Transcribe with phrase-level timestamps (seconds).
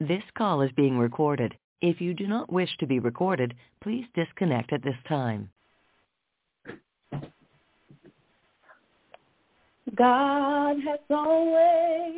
[0.00, 1.56] This call is being recorded.
[1.80, 5.50] If you do not wish to be recorded, please disconnect at this time.
[9.96, 12.14] God has always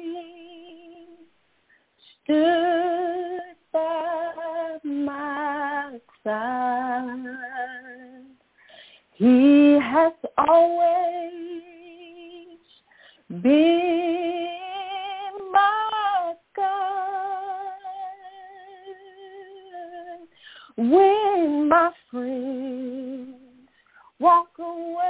[2.24, 3.40] stood
[3.72, 7.24] by my side.
[9.14, 11.30] He has always
[13.42, 14.39] been
[20.80, 23.36] When my friends
[24.18, 25.02] walk away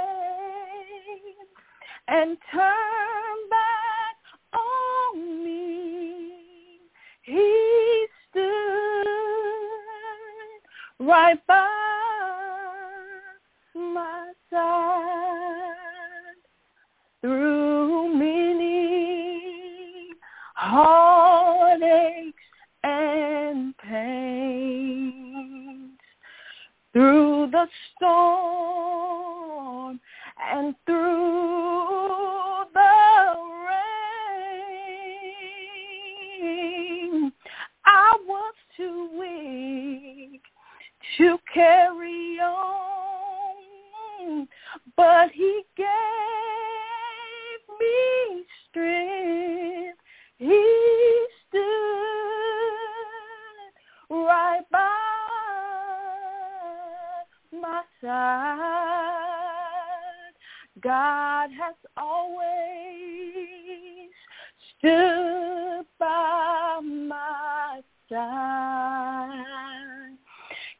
[2.09, 4.17] and turn back
[4.53, 6.33] on me,
[7.21, 9.05] he stood
[11.07, 11.69] right by
[13.73, 14.90] my side
[27.99, 28.10] so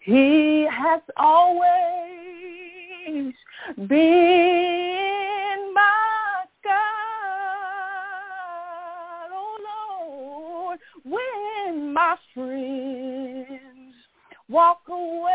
[0.04, 1.70] He has always
[3.88, 6.72] been my God.
[9.32, 9.58] Oh
[10.02, 13.96] Lord, when my friends
[14.50, 15.31] walk away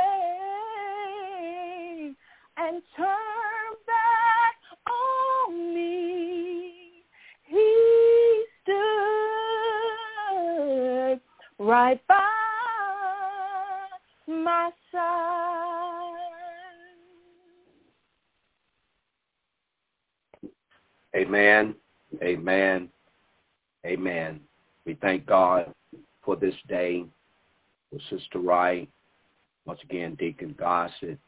[26.68, 27.04] day,
[27.90, 28.88] for Sister Wright,
[29.64, 31.18] once again, Deacon Gossett,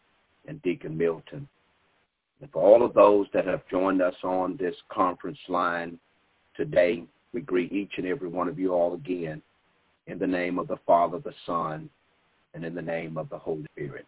[0.46, 1.48] and Deacon Milton.
[2.40, 5.98] And for all of those that have joined us on this conference line
[6.56, 9.42] today, we greet each and every one of you all again
[10.06, 11.90] in the name of the Father, the Son,
[12.54, 14.06] and in the name of the Holy Spirit.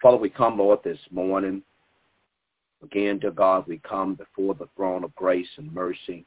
[0.00, 1.62] Father, we come, Lord, this morning.
[2.82, 6.24] Again, dear God, we come before the throne of grace and mercy.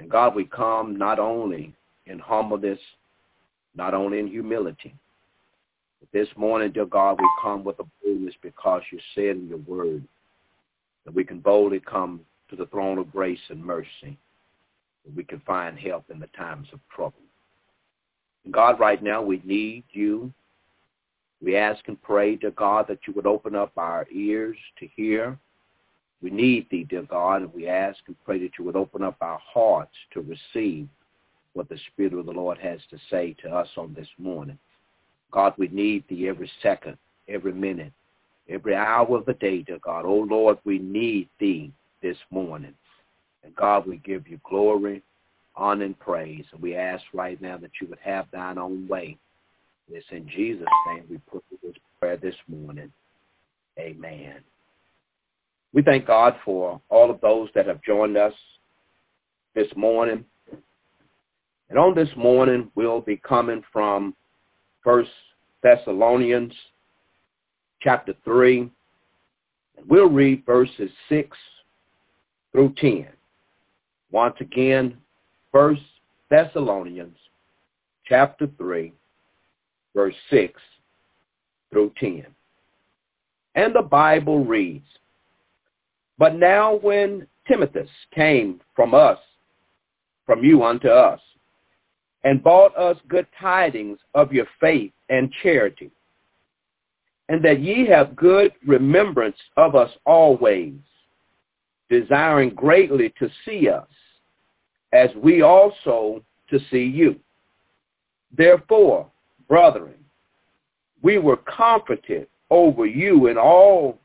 [0.00, 1.72] And God, we come not only
[2.06, 2.78] in humbleness,
[3.74, 4.94] not only in humility,
[6.00, 9.58] but this morning, dear God, we come with a boldness because you said in your
[9.58, 10.04] word
[11.04, 14.18] that we can boldly come to the throne of grace and mercy,
[15.04, 17.14] that we can find help in the times of trouble.
[18.44, 20.32] And God, right now, we need you.
[21.42, 25.38] We ask and pray, dear God, that you would open up our ears to hear.
[26.22, 29.16] We need thee, dear God, and we ask and pray that you would open up
[29.20, 30.88] our hearts to receive
[31.56, 34.58] what the Spirit of the Lord has to say to us on this morning.
[35.30, 37.92] God, we need thee every second, every minute,
[38.48, 40.04] every hour of the day, dear God.
[40.04, 41.72] Oh, Lord, we need thee
[42.02, 42.74] this morning.
[43.42, 45.02] And God, we give you glory,
[45.54, 46.44] honor, and praise.
[46.52, 49.16] And we ask right now that you would have thine own way.
[49.90, 52.92] It's in Jesus' name we put this prayer this morning.
[53.78, 54.40] Amen.
[55.72, 58.34] We thank God for all of those that have joined us
[59.54, 60.24] this morning.
[61.68, 64.14] And on this morning, we'll be coming from
[64.84, 65.10] First
[65.62, 66.52] Thessalonians
[67.80, 68.70] chapter 3.
[69.76, 71.36] And we'll read verses 6
[72.52, 73.08] through 10.
[74.12, 74.96] Once again,
[75.52, 75.82] First
[76.30, 77.16] Thessalonians
[78.06, 78.92] chapter 3,
[79.94, 80.60] verse 6
[81.70, 82.26] through 10.
[83.56, 84.86] And the Bible reads,
[86.18, 89.18] But now when Timothy came from us,
[90.26, 91.20] from you unto us,
[92.26, 95.92] and brought us good tidings of your faith and charity,
[97.28, 100.74] and that ye have good remembrance of us always,
[101.88, 103.86] desiring greatly to see us,
[104.92, 106.20] as we also
[106.50, 107.14] to see you.
[108.36, 109.06] Therefore,
[109.46, 109.94] brethren,
[111.02, 114.00] we were comforted over you in all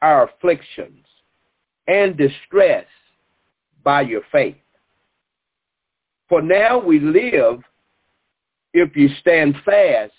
[0.00, 1.04] our afflictions
[1.88, 2.86] and distress
[3.84, 4.56] by your faith.
[6.28, 7.62] For now we live
[8.74, 10.12] if you stand fast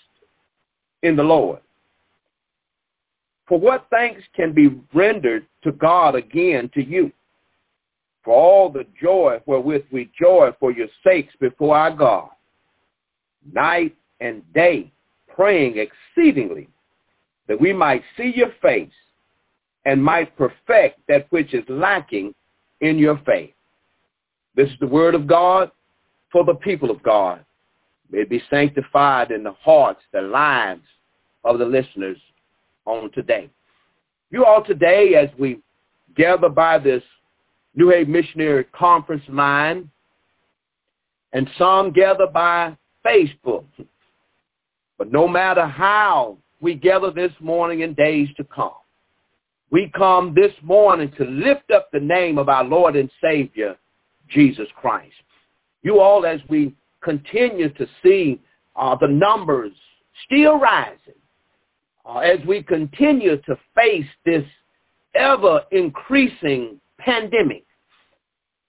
[1.02, 1.60] in the Lord.
[3.46, 7.12] For what thanks can be rendered to God again to you?
[8.24, 12.28] For all the joy wherewith we joy for your sakes before our God,
[13.52, 14.92] night and day,
[15.34, 16.68] praying exceedingly,
[17.48, 18.92] that we might see your face
[19.86, 22.34] and might perfect that which is lacking
[22.80, 23.54] in your faith.
[24.54, 25.70] This is the word of God
[26.32, 27.44] for the people of God.
[28.10, 30.82] May be sanctified in the hearts, the lives
[31.44, 32.18] of the listeners
[32.86, 33.48] on today.
[34.30, 35.60] You all today, as we
[36.16, 37.02] gather by this
[37.74, 39.90] New Haven Missionary Conference line,
[41.32, 42.76] and some gather by
[43.06, 43.64] Facebook.
[44.98, 48.72] But no matter how we gather this morning and days to come,
[49.70, 53.76] we come this morning to lift up the name of our Lord and Savior,
[54.28, 55.14] Jesus Christ.
[55.82, 58.40] You all, as we continue to see
[58.76, 59.72] uh, the numbers
[60.26, 61.14] still rising,
[62.04, 64.44] uh, as we continue to face this
[65.14, 67.64] ever-increasing pandemic,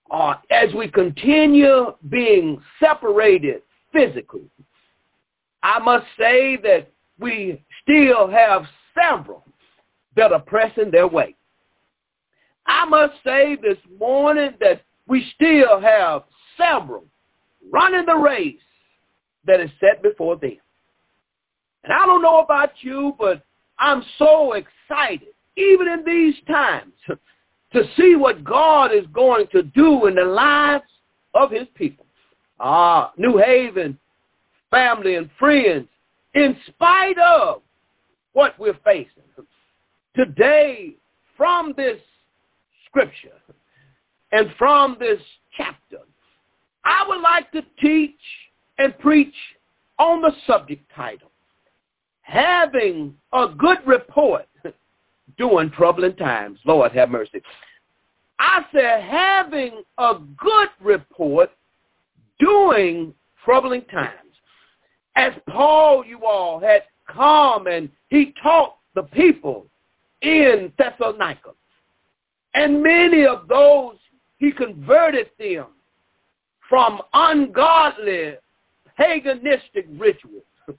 [0.09, 3.61] uh, as we continue being separated
[3.93, 4.49] physically,
[5.63, 8.63] I must say that we still have
[8.99, 9.43] several
[10.15, 11.35] that are pressing their way.
[12.65, 16.23] I must say this morning that we still have
[16.57, 17.05] several
[17.71, 18.55] running the race
[19.45, 20.57] that is set before them.
[21.83, 23.43] And I don't know about you, but
[23.79, 26.93] I'm so excited, even in these times,
[27.73, 30.83] to see what God is going to do in the lives
[31.33, 32.05] of his people.
[32.59, 33.97] Ah, New Haven,
[34.69, 35.87] family and friends,
[36.35, 37.61] in spite of
[38.33, 39.07] what we're facing.
[40.15, 40.95] Today,
[41.35, 41.99] from this
[42.85, 43.39] scripture
[44.31, 45.19] and from this
[45.55, 45.99] chapter,
[46.83, 48.19] I would like to teach
[48.77, 49.33] and preach
[49.99, 51.31] on the subject title,
[52.21, 54.47] Having a Good Report
[55.37, 56.59] During Troubling Times.
[56.65, 57.41] Lord have mercy.
[58.41, 61.51] I said having a good report
[62.39, 63.13] during
[63.45, 64.33] troubling times.
[65.15, 69.67] As Paul, you all, had come and he taught the people
[70.23, 71.51] in Thessalonica.
[72.55, 73.97] And many of those,
[74.39, 75.67] he converted them
[76.71, 78.35] from ungodly,
[78.97, 80.43] paganistic rituals.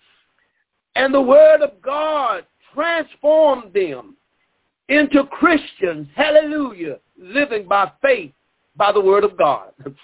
[0.95, 2.45] And the word of God
[2.75, 4.15] transformed them
[4.91, 8.33] into Christians, hallelujah, living by faith
[8.77, 9.73] by the word of God.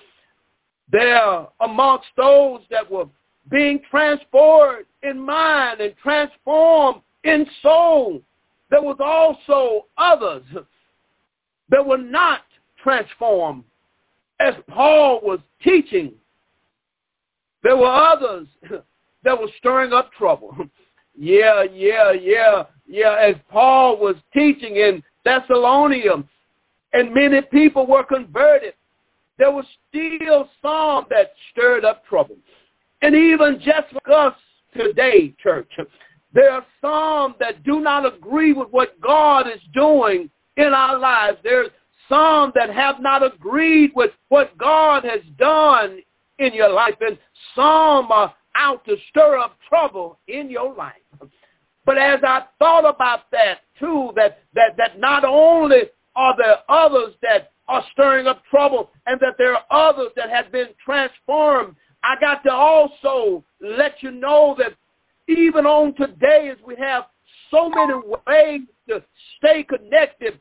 [0.90, 3.04] There amongst those that were
[3.50, 8.22] being transformed in mind and transformed in soul
[8.70, 10.44] there was also others
[11.70, 12.42] that were not
[12.82, 13.64] transformed
[14.40, 16.12] as Paul was teaching.
[17.62, 18.46] There were others
[19.24, 20.56] that were stirring up trouble.
[21.18, 23.16] yeah, yeah, yeah, yeah.
[23.20, 26.24] As Paul was teaching in Thessalonica,
[26.92, 28.74] and many people were converted,
[29.38, 32.36] there was still some that stirred up trouble.
[33.02, 34.34] And even just like us
[34.76, 35.70] today, church,
[36.32, 41.38] there are some that do not agree with what God is doing in our lives.
[41.42, 41.70] There's
[42.08, 46.00] some that have not agreed with what God has done
[46.38, 46.94] in your life.
[47.00, 47.18] And
[47.54, 50.94] some are out to stir up trouble in your life.
[51.84, 55.82] But as I thought about that too, that, that, that not only
[56.16, 60.50] are there others that are stirring up trouble and that there are others that have
[60.50, 64.74] been transformed, I got to also let you know that
[65.28, 67.04] even on today as we have
[67.50, 67.94] so many
[68.26, 69.02] ways to
[69.38, 70.38] stay connected,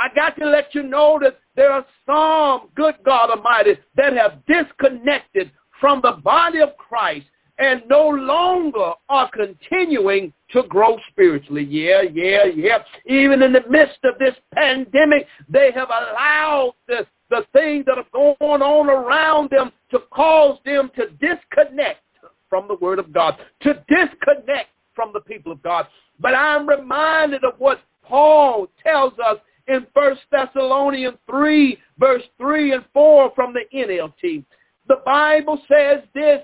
[0.00, 4.44] I got to let you know that there are some, good God Almighty, that have
[4.46, 7.26] disconnected from the body of Christ
[7.58, 11.64] and no longer are continuing to grow spiritually.
[11.64, 12.78] Yeah, yeah, yeah.
[13.04, 18.06] Even in the midst of this pandemic, they have allowed the, the things that are
[18.12, 22.00] going on around them to cause them to disconnect
[22.48, 25.86] from the word of God, to disconnect from the people of God.
[26.18, 29.36] But I'm reminded of what Paul tells us
[29.70, 34.44] in 1 Thessalonians 3, verse 3 and 4 from the NLT.
[34.88, 36.40] The Bible says this,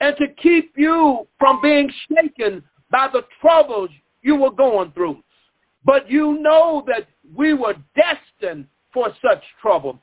[0.00, 3.90] and to keep you from being shaken by the troubles
[4.22, 5.22] you were going through.
[5.84, 9.98] But you know that we were destined for such trouble.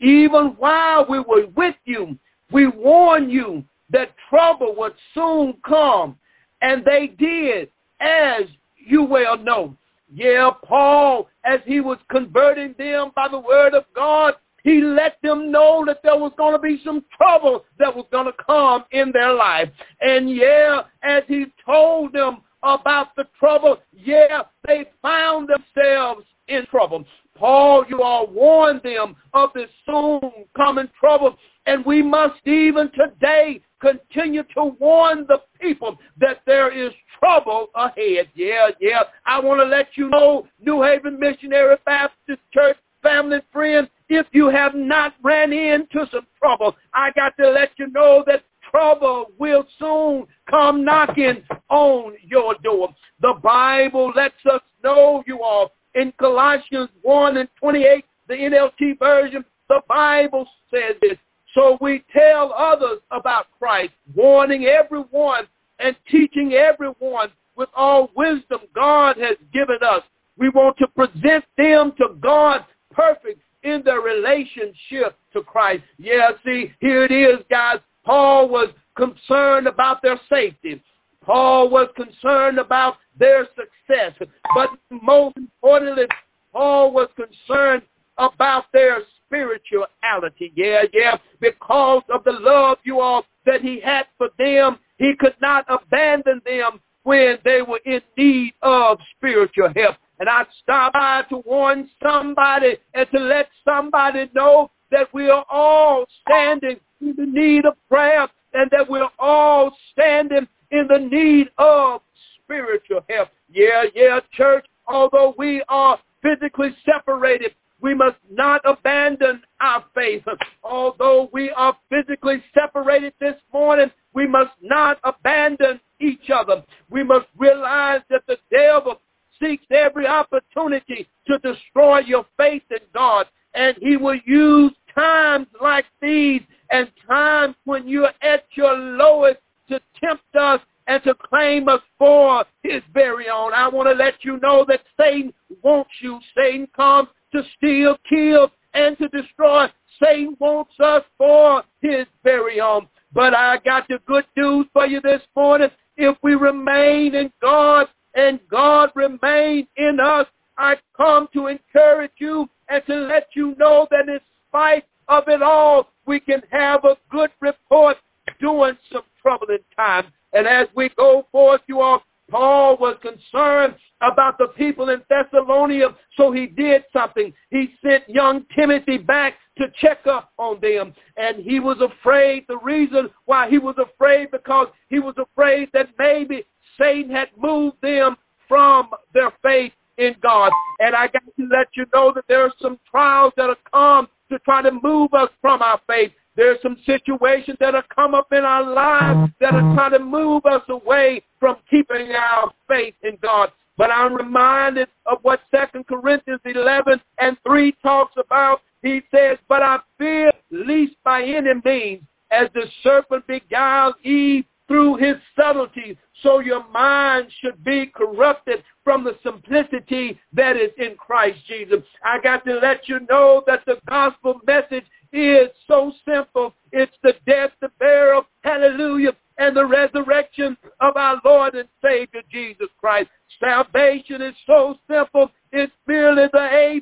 [0.00, 2.18] Even while we were with you,
[2.50, 6.16] we warned you that trouble would soon come.
[6.62, 8.44] And they did, as
[8.76, 9.76] you well know.
[10.12, 15.50] Yeah, Paul, as he was converting them by the word of God, He let them
[15.50, 19.10] know that there was going to be some trouble that was going to come in
[19.12, 19.70] their life.
[20.00, 27.04] And yeah, as he told them about the trouble, yeah, they found themselves in trouble.
[27.36, 30.20] Paul, you all warned them of this soon
[30.56, 31.36] coming trouble.
[31.66, 38.28] And we must even today continue to warn the people that there is trouble ahead.
[38.34, 39.02] Yeah, yeah.
[39.26, 44.26] I want to let you know, New Haven Missionary Baptist Church family and friends, if
[44.32, 49.26] you have not ran into some trouble, I got to let you know that trouble
[49.38, 52.90] will soon come knocking on your door.
[53.20, 59.44] The Bible lets us know, you all, in Colossians 1 and 28, the NLT version,
[59.68, 61.18] the Bible says this.
[61.54, 65.46] So we tell others about Christ, warning everyone
[65.78, 70.02] and teaching everyone with all wisdom God has given us.
[70.38, 75.82] We want to present them to God perfect in their relationship to Christ.
[75.98, 77.78] Yeah, see, here it is, guys.
[78.04, 80.82] Paul was concerned about their safety.
[81.24, 84.12] Paul was concerned about their success.
[84.54, 86.06] But most importantly,
[86.52, 87.82] Paul was concerned
[88.20, 90.52] about their spirituality.
[90.54, 91.16] Yeah, yeah.
[91.40, 96.42] Because of the love you all that he had for them, he could not abandon
[96.44, 99.96] them when they were in need of spiritual help.
[100.18, 105.46] And I stop by to warn somebody and to let somebody know that we are
[105.48, 111.48] all standing in the need of prayer and that we're all standing in the need
[111.56, 112.02] of
[112.42, 113.28] spiritual help.
[113.48, 120.24] Yeah, yeah, church, although we are physically separated, we must not abandon our faith.
[120.62, 126.62] Although we are physically separated this morning, we must not abandon each other.
[126.90, 129.00] We must realize that the devil
[129.40, 133.26] seeks every opportunity to destroy your faith in God.
[133.54, 139.80] And he will use times like these and times when you're at your lowest to
[140.02, 143.52] tempt us and to claim us for his very own.
[143.54, 145.32] I want to let you know that Satan
[145.62, 146.18] wants you.
[146.36, 149.66] Satan comes to steal, kill, and to destroy.
[150.02, 152.88] Satan wants us for his very own.
[153.12, 155.68] But I got the good news for you this morning.
[155.96, 162.48] If we remain in God and God remain in us, I come to encourage you
[162.68, 166.96] and to let you know that in spite of it all, we can have a
[167.10, 167.96] good report
[168.40, 170.08] during some troubling times.
[170.32, 173.74] And as we go forth, you all, Paul was concerned
[174.20, 177.32] about the people in Thessalonica, so he did something.
[177.48, 180.92] He sent young Timothy back to check up on them.
[181.16, 182.44] And he was afraid.
[182.46, 186.44] The reason why he was afraid, because he was afraid that maybe
[186.78, 190.52] Satan had moved them from their faith in God.
[190.80, 194.06] And I got to let you know that there are some trials that have come
[194.30, 196.12] to try to move us from our faith.
[196.36, 200.44] There's some situations that have come up in our lives that are trying to move
[200.44, 203.50] us away from keeping our faith in God.
[203.80, 208.60] But I'm reminded of what Second Corinthians 11 and 3 talks about.
[208.82, 214.96] He says, but I fear least by any means, as the serpent beguiled Eve through
[214.96, 221.38] his subtlety, so your mind should be corrupted from the simplicity that is in Christ
[221.48, 221.78] Jesus.
[222.04, 226.52] I got to let you know that the gospel message is so simple.
[226.70, 232.68] It's the death, the burial, hallelujah, and the resurrection of our Lord and Savior Jesus
[232.78, 233.08] Christ.
[233.40, 235.30] Salvation is so simple.
[235.52, 236.80] It's merely the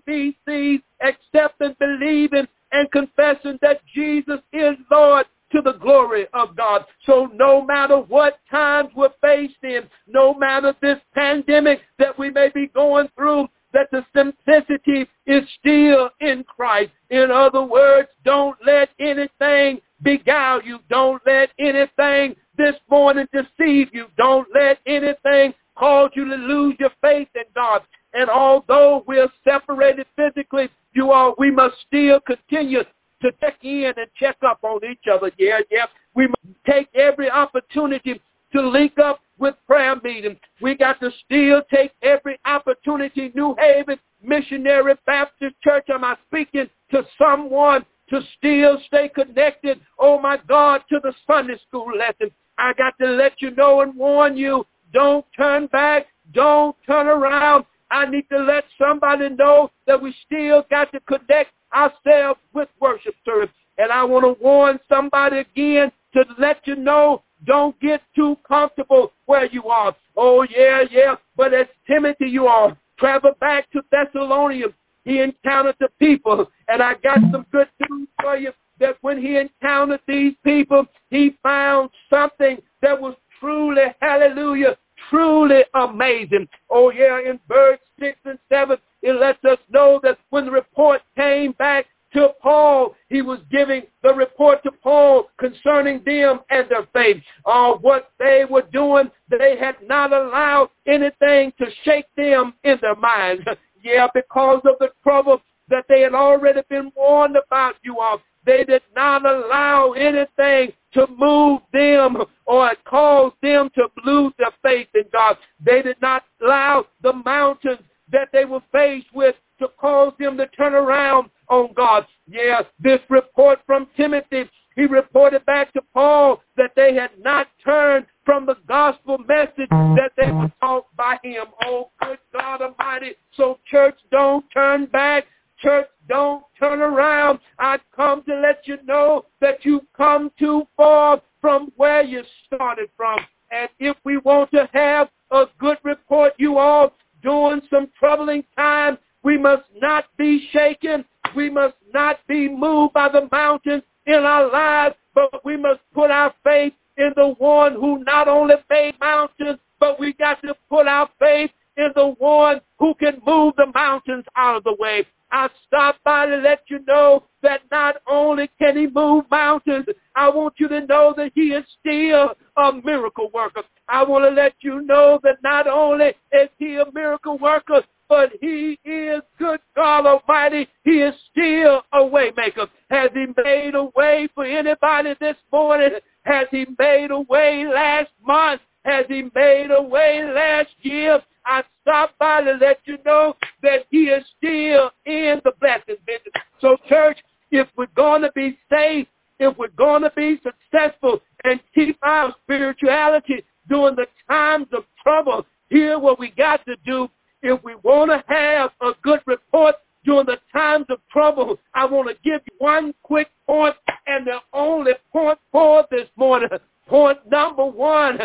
[0.48, 6.84] ABCs, accepting, believing, and confessing that Jesus is Lord to the glory of God.
[7.06, 12.50] So no matter what times we're faced in, no matter this pandemic that we may
[12.54, 16.90] be going through, that the simplicity is still in Christ.
[17.10, 20.78] In other words, don't let anything beguile you.
[20.88, 24.06] Don't let anything this morning deceive you.
[24.16, 27.82] Don't let anything cause you to lose your faith in God.
[28.14, 32.82] And although we're separated physically, you all, we must still continue
[33.22, 35.30] to check in and check up on each other.
[35.38, 35.86] Yeah, yeah.
[36.14, 38.20] We must take every opportunity
[38.52, 40.38] to link up with prayer meetings.
[40.60, 43.30] We got to still take every opportunity.
[43.34, 50.18] New Haven Missionary Baptist Church, am I speaking to someone to still stay connected, oh
[50.18, 52.30] my God, to the Sunday school lesson.
[52.56, 57.64] I got to let you know and warn you, don't turn back, don't turn around.
[57.90, 63.14] I need to let somebody know that we still got to connect ourselves with worship
[63.24, 63.50] service.
[63.78, 69.12] And I want to warn somebody again to let you know, don't get too comfortable
[69.26, 69.94] where you are.
[70.16, 71.16] Oh, yeah, yeah.
[71.36, 72.76] But as Timothy, you are.
[72.98, 74.74] Travel back to Thessalonica.
[75.04, 76.50] he encountered the people.
[76.66, 81.36] And I got some good news for you that when he encountered these people, he
[81.42, 84.76] found something that was truly, hallelujah,
[85.10, 86.48] truly amazing.
[86.70, 91.02] Oh yeah, in verse 6 and 7, it lets us know that when the report
[91.16, 96.86] came back to Paul, he was giving the report to Paul concerning them and their
[96.92, 97.22] faith.
[97.44, 102.96] Uh, what they were doing, they had not allowed anything to shake them in their
[102.96, 103.42] minds.
[103.82, 108.20] yeah, because of the trouble that they had already been warned about you all.
[108.46, 114.88] They did not allow anything to move them or cause them to lose their faith
[114.94, 115.36] in God.
[115.64, 120.46] They did not allow the mountains that they were faced with to cause them to
[120.48, 122.04] turn around on God.
[122.26, 128.06] Yes, this report from Timothy, he reported back to Paul that they had not turned
[128.24, 131.46] from the gospel message that they were taught by him.
[131.64, 133.14] Oh, good God Almighty.
[133.36, 135.24] So church, don't turn back.
[135.60, 137.40] Church, don't turn around.
[137.58, 142.88] I come to let you know that you've come too far from where you started
[142.96, 143.18] from.
[143.50, 148.98] And if we want to have a good report, you all during some troubling times,
[149.22, 151.04] we must not be shaken.
[151.34, 156.10] We must not be moved by the mountains in our lives, but we must put
[156.10, 160.86] our faith in the one who not only made mountains, but we got to put
[160.86, 165.06] our faith in the one who can move the mountains out of the way.
[165.30, 170.28] I stopped by to let you know that not only can he move mountains, I
[170.30, 173.62] want you to know that he is still a miracle worker.
[173.88, 178.30] I want to let you know that not only is he a miracle worker, but
[178.40, 180.66] he is good God Almighty.
[180.84, 182.68] He is still a waymaker.
[182.90, 185.90] Has he made a way for anybody this morning?
[186.24, 188.62] Has he made a way last month?
[188.84, 191.20] Has he made a way last year?
[191.48, 196.44] I stopped by to let you know that he is still in the blessing business.
[196.60, 197.18] So church,
[197.50, 202.34] if we're going to be safe, if we're going to be successful and keep our
[202.44, 207.08] spirituality during the times of trouble, here what we got to do
[207.42, 212.08] if we want to have a good report during the times of trouble, I want
[212.08, 213.74] to give you one quick point
[214.06, 216.48] and the only point for this morning.
[216.88, 218.18] Point number one,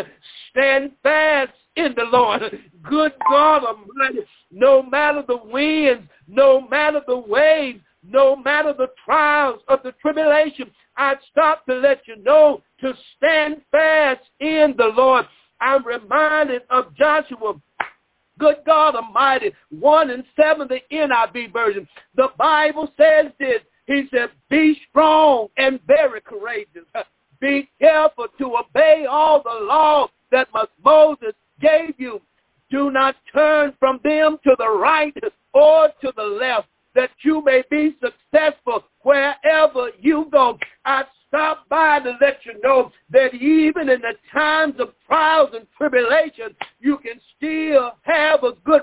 [0.50, 2.42] stand fast in the Lord.
[2.82, 9.60] Good God Almighty, no matter the winds, no matter the waves, no matter the trials
[9.68, 15.26] of the tribulation, I stop to let you know to stand fast in the Lord.
[15.60, 17.54] I'm reminded of Joshua
[18.38, 21.86] Good God Almighty, 1 and 7, the NIV version.
[22.16, 23.60] The Bible says this.
[23.86, 26.84] He said, be strong and very courageous.
[27.40, 30.48] Be careful to obey all the law that
[30.82, 32.20] Moses gave you.
[32.70, 35.14] Do not turn from them to the right
[35.52, 40.58] or to the left, that you may be successful wherever you go.
[40.84, 45.66] I stop by to let you know that even in the times of trials and
[45.76, 48.82] tribulation, you can still have a good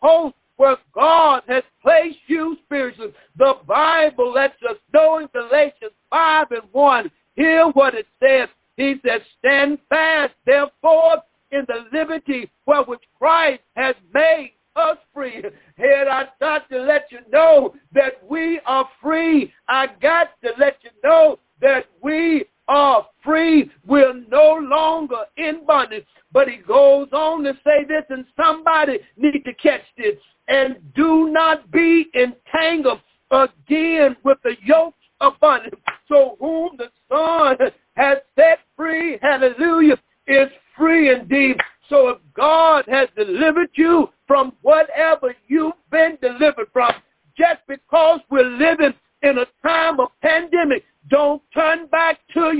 [0.00, 3.12] post where God has placed you spiritually.
[3.36, 8.48] The Bible lets us know in Galatians 5 and 1, hear what it says.
[8.76, 11.18] He says, stand fast, therefore,
[11.50, 15.42] in the liberty where which Christ has made us free.
[15.78, 19.52] And I got to let you know that we are free.
[19.68, 23.70] I got to let you know that we are free.
[23.86, 26.06] We're no longer in bondage.
[26.32, 30.16] But he goes on to say this, and somebody need to catch this.
[30.48, 35.74] And do not be entangled again with the yoke of bondage.
[36.08, 37.56] So whom the Son
[37.96, 41.56] has set free, hallelujah, is free indeed.
[41.88, 46.92] So if God has delivered you from whatever you've been delivered from,
[47.36, 52.52] just because we're living in a time of pandemic, don't turn back to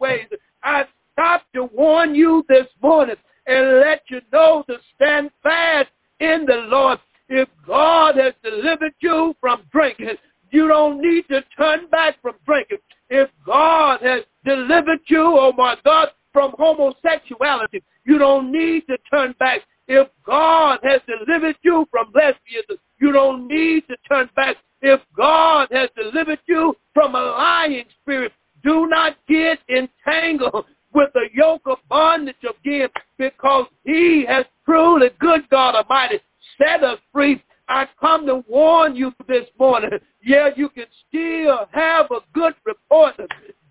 [0.00, 0.26] ways.
[0.62, 5.88] I stopped to warn you this morning and let you know to stand fast
[6.20, 6.98] in the Lord.
[7.28, 10.16] If God has delivered you from drinking,
[10.50, 12.78] you don't need to turn back from drinking.
[13.08, 19.34] If God has delivered you, oh my God, from homosexuality, You don't need to turn
[19.38, 19.60] back.
[19.86, 24.56] If God has delivered you from lesbianism, you don't need to turn back.
[24.80, 28.32] If God has delivered you from a lying spirit,
[28.64, 35.48] do not get entangled with the yoke of bondage again because he has truly, good
[35.50, 36.20] God Almighty,
[36.58, 37.42] set us free.
[37.68, 39.90] I come to warn you this morning.
[40.24, 43.14] Yeah, you can still have a good report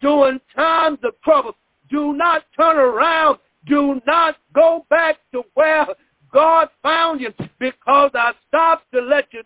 [0.01, 1.55] during times of trouble.
[1.89, 3.37] Do not turn around.
[3.67, 5.85] Do not go back to where
[6.33, 9.43] God found you because I stopped to let you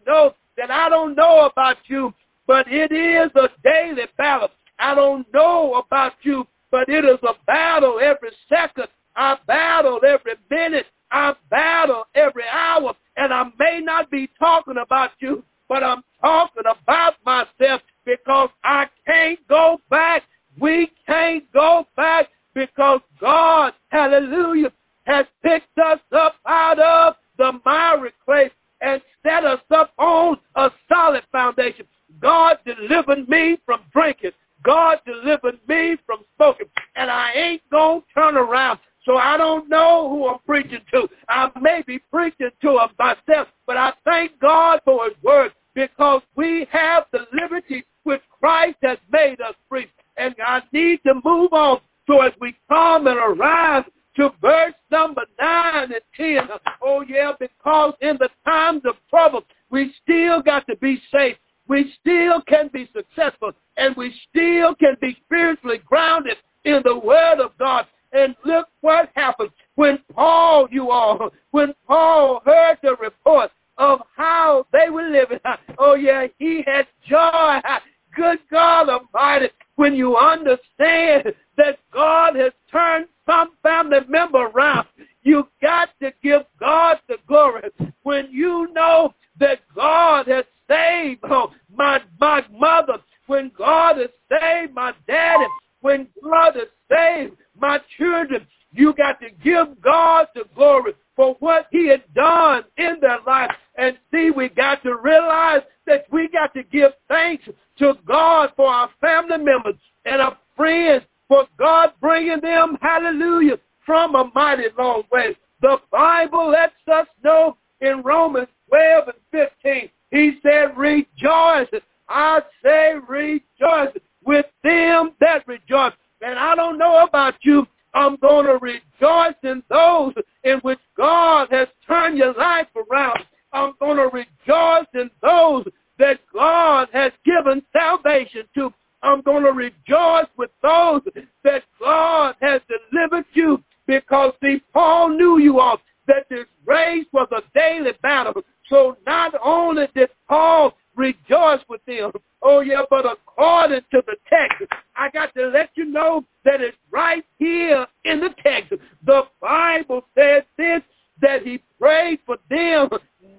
[0.68, 2.14] that I don't know about you,
[2.48, 4.50] but it is a daily battle.
[4.80, 8.88] I don't know about you, but it is a battle every second.
[9.16, 10.88] I battle every minute.
[11.12, 12.94] I battle every hour.
[13.16, 18.88] And I may not be talking about you, but I'm talking about myself because I
[19.06, 20.24] can't go back.
[20.60, 24.72] We can't go back because God, hallelujah,
[25.04, 28.50] has picked us up out of the miry clay
[28.86, 31.88] and set us up on a solid foundation.
[32.22, 34.32] God delivered me from drinking.
[34.64, 36.68] God delivered me from smoking.
[36.96, 38.80] And I ain't going to turn around.
[39.04, 41.08] So I don't know who I'm preaching to.
[41.30, 46.68] I may be preaching to myself, but I thank God for his word because we
[46.72, 49.88] have the liberty which Christ has made us free.
[50.18, 51.82] And I need to move on.
[52.08, 56.50] So as we come and arrive to verse number 9 and 10,
[56.82, 61.94] oh yeah, because in the times of trouble, we still got to be safe we
[62.00, 67.58] still can be successful and we still can be spiritually grounded in the word of
[67.58, 67.88] God.
[68.14, 74.66] And look what happened when Paul, you all, when Paul heard the report of how
[74.72, 75.40] they were living.
[75.78, 77.60] Oh yeah, he had joy.
[78.16, 84.88] Good God Almighty, when you understand that God has turned some family member around,
[85.24, 87.64] you got to give God the glory.
[88.04, 94.74] When you know that God has saved oh, my, my mother, when God has saved
[94.74, 95.46] my daddy,
[95.82, 101.68] when God has saved my children, you got to give God the glory for what
[101.72, 103.52] he had done in their life.
[103.78, 107.46] And see, we got to realize that we got to give thanks
[107.80, 109.76] to God for our family members
[110.06, 115.36] and our friends for God bringing them, hallelujah, from a mighty long way.
[115.62, 121.68] The Bible lets us know in Romans 12 and 15 he said, rejoice.
[122.08, 125.94] I say rejoice with them that rejoice.
[126.22, 127.68] And I don't know about you.
[127.96, 133.20] I'm going to rejoice in those in which God has turned your life around.
[133.54, 135.66] I'm going to rejoice in those
[135.98, 138.72] that God has given salvation to.
[139.02, 141.02] I'm going to rejoice with those
[141.46, 142.60] that God has
[142.92, 148.34] delivered you because, see, Paul knew you all that this race was a daily battle.
[148.68, 154.64] So not only did Paul rejoice with them, oh yeah, but according to the text,
[154.96, 158.74] I got to let you know that it's right here in the text.
[159.06, 160.82] The Bible says this,
[161.22, 162.90] that he prayed for them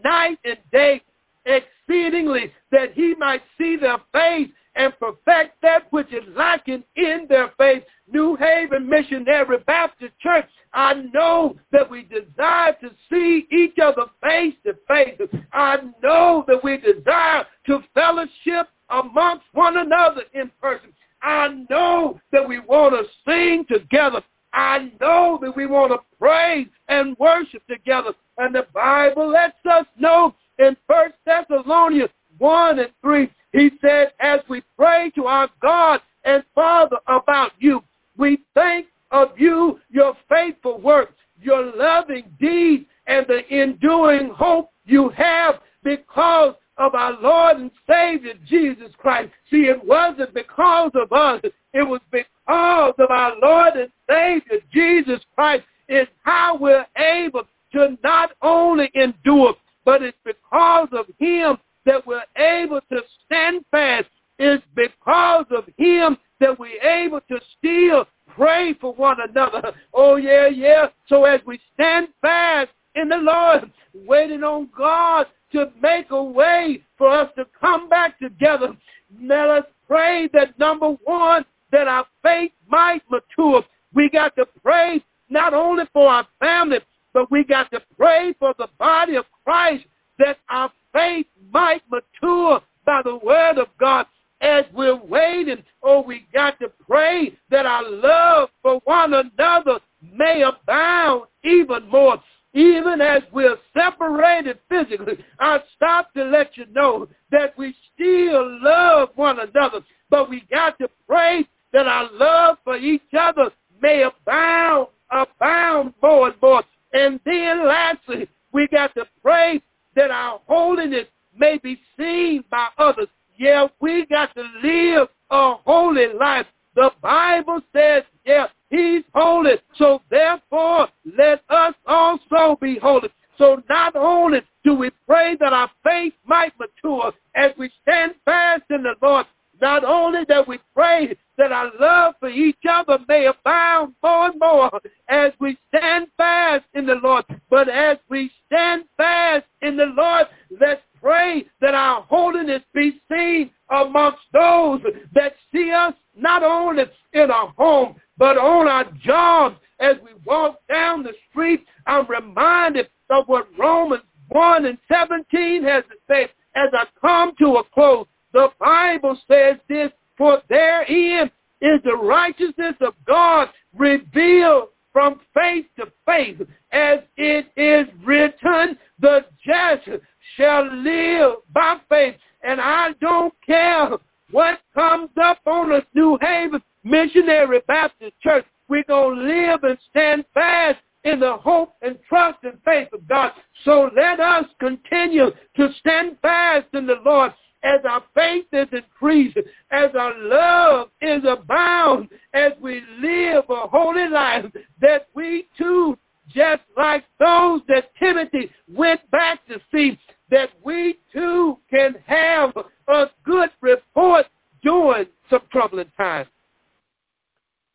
[0.05, 1.03] night and day
[1.45, 7.50] exceedingly that he might see their faith and perfect that which is lacking in their
[7.58, 7.82] faith.
[8.12, 14.54] New Haven Missionary Baptist Church, I know that we desire to see each other face
[14.64, 15.18] to face.
[15.52, 20.92] I know that we desire to fellowship amongst one another in person.
[21.22, 24.22] I know that we want to sing together.
[24.52, 28.12] I know that we want to praise and worship together.
[28.38, 34.40] And the Bible lets us know in First Thessalonians 1 and 3, he said, as
[34.49, 37.83] we pray to our God and Father about you,
[38.16, 45.09] we think of you, your faithful work, your loving deeds, and the enduring hope you
[45.11, 49.31] have because of our Lord and Savior Jesus Christ.
[49.51, 51.40] See, it wasn't because of us.
[51.72, 57.96] It was because of our Lord and Savior Jesus Christ is how we're able to
[58.03, 64.07] not only endure, but it's because of him that we're able to stand fast.
[64.38, 69.72] is because of him that we're able to still pray for one another.
[69.94, 70.88] Oh, yeah, yeah.
[71.09, 76.83] So as we stand fast in the Lord, waiting on God to make a way
[76.99, 78.77] for us to come back together,
[79.22, 83.62] let us pray that number one, that our faith might mature.
[83.94, 86.81] We got to pray not only for our family,
[87.14, 89.85] but we got to pray for the body of Christ
[90.18, 94.06] that our faith might mature by the word of God
[94.40, 95.62] as we're waiting.
[95.82, 102.18] Oh, we got to pray that our love for one another may abound even more.
[102.54, 109.11] Even as we're separated physically, I stop to let you know that we still love
[109.16, 113.50] one another, but we got to pray that our love for each other
[113.82, 116.62] may abound, abound more and more.
[116.94, 119.61] And then lastly, we got to pray
[119.96, 121.06] that our holiness
[121.37, 123.09] may be seen by others.
[123.37, 126.46] Yeah, we got to live a holy life.
[126.74, 129.54] The Bible says, yeah, he's holy.
[129.76, 133.09] So therefore, let us also be holy.
[133.38, 138.62] So not only do we pray that our faith might mature as we stand fast
[138.70, 139.26] in the Lord,
[139.61, 144.40] not only that we pray that our love for each other may abound more and
[144.40, 144.70] more
[145.09, 150.27] as we stand fast in the Lord, but as we stand fast in the Lord,
[150.61, 154.81] let's pray that our holiness be seen amongst those
[155.14, 159.57] that see us not only in our home, but on our jobs.
[159.79, 165.85] As we walk down the street, I'm reminded of what Romans 1 and 17 has
[165.85, 168.07] to say as I come to a close.
[168.33, 175.87] The Bible says this, for therein is the righteousness of God revealed from faith to
[176.07, 176.40] faith,
[176.72, 179.88] as it is written, the just
[180.37, 182.16] shall live by faith.
[182.42, 183.90] And I don't care
[184.31, 188.46] what comes up on the New Haven Missionary Baptist Church.
[188.68, 193.07] We're going to live and stand fast in the hope and trust and faith of
[193.07, 193.33] God.
[193.64, 197.33] So let us continue to stand fast in the Lord
[197.66, 199.37] as our faith is increased,
[199.72, 204.44] as our love is abound, as we live a holy life,
[204.81, 205.98] that we too,
[206.29, 209.98] just like those that Timothy went back to see,
[210.31, 212.52] that we too can have
[212.88, 214.26] a good report
[214.62, 216.29] during some troubling times.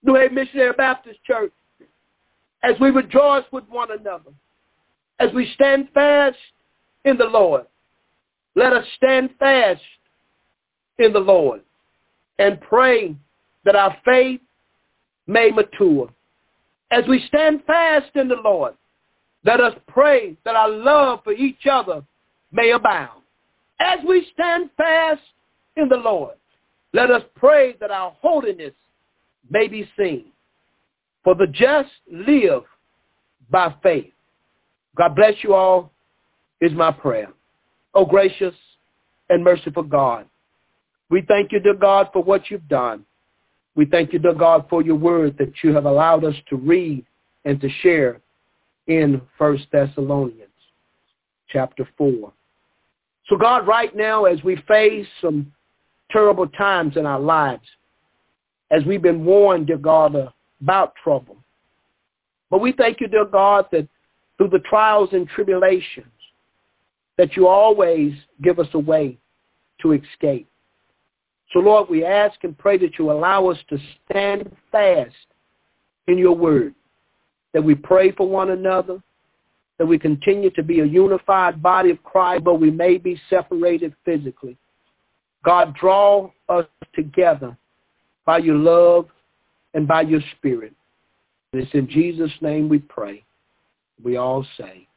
[0.04, 1.52] New Haven Missionary Baptist Church,
[2.64, 4.32] as we rejoice with one another,
[5.20, 6.38] as we stand fast
[7.04, 7.66] in the Lord,
[8.56, 9.82] let us stand fast
[11.00, 11.62] in the Lord
[12.40, 13.16] and pray
[13.66, 14.42] that our faith
[15.28, 16.10] may mature.
[16.92, 18.74] As we stand fast in the Lord,
[19.46, 22.04] let us pray that our love for each other
[22.52, 23.22] may abound.
[23.80, 25.22] As we stand fast
[25.78, 26.36] in the Lord,
[26.94, 28.74] let us pray that our holiness
[29.50, 30.26] may be seen.
[31.24, 32.64] For the just live
[33.50, 34.12] by faith.
[34.96, 35.92] God bless you all
[36.60, 37.30] is my prayer.
[37.94, 38.56] Oh, gracious
[39.30, 40.26] and merciful God,
[41.10, 43.06] we thank you, dear God, for what you've done.
[43.76, 47.06] We thank you, dear God, for your word that you have allowed us to read
[47.44, 48.22] and to share
[48.88, 50.48] in First Thessalonians
[51.50, 52.32] chapter 4.
[53.28, 55.52] So God, right now, as we face some
[56.12, 57.68] terrible times in our lives,
[58.72, 60.16] as we've been warned, dear God,
[60.62, 61.38] about trouble,
[62.50, 63.88] but we thank you, dear God, that
[64.38, 66.06] through the trials and tribulations,
[67.18, 69.18] that you always give us a way
[69.82, 70.48] to escape.
[71.52, 75.16] So, Lord, we ask and pray that you allow us to stand fast
[76.08, 76.74] in your word,
[77.54, 79.02] that we pray for one another,
[79.78, 83.94] that we continue to be a unified body of Christ, but we may be separated
[84.06, 84.58] physically.
[85.44, 87.58] God, draw us together
[88.26, 89.08] by your love
[89.74, 90.74] and by your spirit.
[91.52, 93.24] And it's in Jesus' name we pray.
[94.04, 94.88] We all say,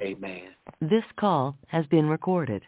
[0.00, 0.54] Amen.
[0.80, 2.62] This call has been recorded.